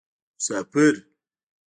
مسافر 0.39 1.05